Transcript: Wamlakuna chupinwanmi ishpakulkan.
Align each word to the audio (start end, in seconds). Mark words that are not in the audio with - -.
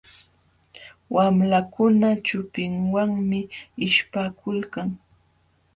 Wamlakuna 1.15 2.09
chupinwanmi 2.25 3.39
ishpakulkan. 3.87 4.89